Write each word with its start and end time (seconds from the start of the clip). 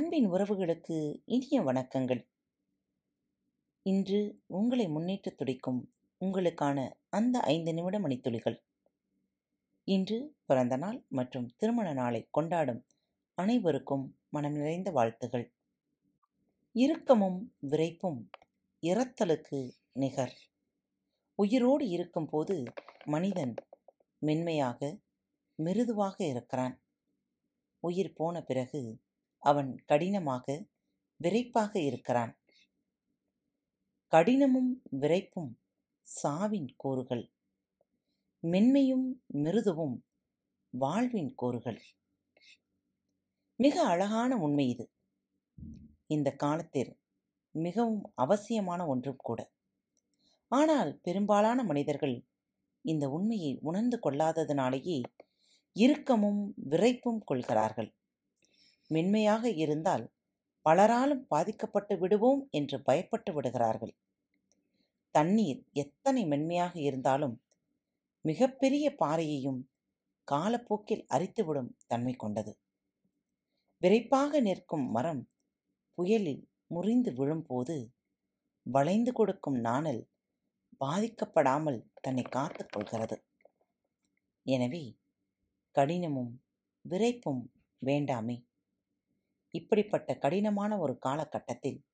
அன்பின் 0.00 0.32
உறவுகளுக்கு 0.32 1.22
இனிய 1.24 1.60
வணக்கங்கள். 1.60 2.28
இன்று 3.82 4.42
உங்களை 4.46 4.88
முன்னேற்றத் 4.88 5.36
துடிக்கும் 5.36 5.92
உங்களுக்கான 6.20 6.92
அந்த 7.08 7.40
ஐந்து 7.40 7.74
நிமிட 7.74 7.98
மணித்துளிகள். 8.00 8.62
இன்று 9.84 10.36
பிறந்த 10.44 10.76
நாள் 10.76 11.04
மற்றும் 11.08 11.54
திருமண 11.56 11.92
நாளை 11.92 12.28
கொண்டாடும் 12.30 12.86
அனைவருக்கும் 13.34 14.18
மனம் 14.28 14.52
நிறைந்த 14.52 14.90
வாழ்த்துகள். 14.90 15.52
இறுக்கமும் 16.72 17.54
விரைப்பும் 17.70 18.28
இறத்தலுக்கு 18.82 19.70
நிகர். 19.92 20.36
உயிரோடு 21.34 21.88
இருக்கும்போது 21.88 22.62
மனிதன் 23.04 23.54
மென்மையாக 24.18 24.98
மிருதுவாக 25.54 26.24
இருக்கிறான். 26.24 26.82
உயிர் 27.80 28.12
போன 28.12 28.42
பிறகு 28.42 29.00
அவன் 29.42 29.76
கடினமாக 29.84 30.66
விரைப்பாக 31.16 31.80
இருக்கிறான். 31.80 32.38
கடினமும் 34.06 34.82
விரைப்பும் 35.00 35.50
சாவின் 36.22 36.68
கூறுகள். 36.76 37.32
மென்மையும் 38.42 39.06
மிருதுவும் 39.34 39.96
வாழ்வின் 40.70 41.34
கூறுகள். 41.34 41.80
மிக 43.56 43.84
அழகான 43.84 44.36
உண்மை 44.36 44.68
இது. 44.68 44.90
இந்த 46.06 46.30
காலத்தில் 46.30 46.98
மிகவும் 47.50 48.12
அவசியமான 48.14 48.86
ஒன்றும் 48.86 49.16
கூட. 49.16 49.52
ஆனால் 50.48 51.00
பெரும்பாலான 51.00 51.62
மனிதர்கள் 51.62 52.26
இந்த 52.84 53.08
உண்மையை 53.08 53.58
உணர்ந்து 53.60 53.98
கொள்ளாததினாலேயே 53.98 55.02
இறுக்கமும் 55.72 56.54
விரைப்பும் 56.70 57.20
கொள்கிறார்கள். 57.24 57.94
மென்மையாக 58.90 59.50
இருந்தால் 59.50 60.04
பலராலும் 60.66 61.24
பாதிக்கப்பட்டு 61.28 61.98
விடுவோம் 61.98 62.48
என்று 62.50 62.82
பயப்பட்டு 62.82 63.32
விடுகிறார்கள். 63.32 63.94
தண்ணீர் 65.10 65.60
எத்தனை 65.72 66.26
மென்மையாக 66.26 66.80
இருந்தாலும் 66.80 67.36
மிகப்பெரிய 68.24 68.86
பாறையையும் 68.94 69.60
காலப்போக்கில் 70.28 71.04
அரித்துவிடும் 71.10 71.70
தன்மை 71.86 72.14
கொண்டது. 72.16 72.52
விரைப்பாக 73.82 74.40
நிற்கும் 74.40 74.86
மரம் 74.90 75.22
புயலில் 75.94 76.42
முறிந்து 76.66 77.10
விழும்போது 77.14 77.76
வளைந்து 78.66 79.12
கொடுக்கும் 79.12 79.58
நாணல் 79.60 80.02
பாதிக்கப்படாமல் 80.80 81.80
தன்னை 82.02 82.22
காத்துக் 82.22 82.72
கொள்கிறது. 82.72 83.16
எனவே 84.46 84.84
கடினமும் 85.74 86.32
விரைப்பும் 86.84 87.42
வேண்டாமே. 87.82 88.36
இப்படிப்பட்ட 89.50 90.14
கடினமான 90.14 90.78
ஒரு 90.78 90.98
காலகட்டத்தில் 90.98 91.84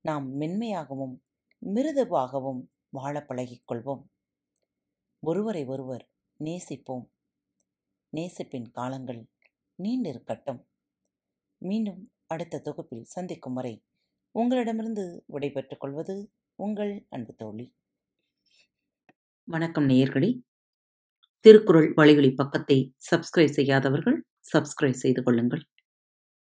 நாம் 0.00 0.26
மென்மையாகவும் 0.36 1.14
மிருதுவாகவும் 1.62 2.62
வாழ 2.88 3.26
பழகிக்கொள்வோம் 3.28 4.02
ஒருவரை 5.22 5.64
ஒருவர் 5.64 6.10
நேசிப்போம். 6.40 7.04
நேசிப்பின் 8.16 8.70
காலங்கள் 8.70 9.28
நீண்டிருக்கட்டும் 9.82 10.60
மீண்டும் 11.58 12.12
அடுத்த 12.26 12.58
தொகுப்பில் 12.58 13.04
சந்திக்கும் 13.04 13.52
வரை 13.52 13.84
உங்களிடமிருந்து 14.30 15.24
விடைபெற்றுக் 15.26 15.80
கொள்வது 15.80 16.32
உங்கள் 16.54 17.06
அன்பு 17.08 17.34
தோழி. 17.34 17.74
வணக்கம் 19.48 19.88
நேயர்களே. 19.88 20.42
திருக்குறள் 21.40 21.92
வழிகளி 21.94 22.34
பக்கத்தை 22.34 22.94
சப்ஸ்கிரைப் 23.10 23.56
செய்யாதவர்கள் 23.58 24.24
சப்ஸ்கிரைப் 24.52 25.02
செய்து 25.04 25.22
கொள்ளுங்கள். 25.22 25.64